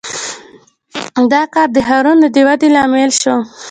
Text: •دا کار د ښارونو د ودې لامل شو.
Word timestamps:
•دا 1.33 1.41
کار 1.53 1.67
د 1.73 1.77
ښارونو 1.87 2.25
د 2.35 2.37
ودې 2.47 2.69
لامل 2.75 3.11
شو. 3.21 3.35